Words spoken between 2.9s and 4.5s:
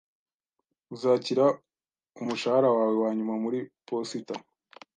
wanyuma muri posita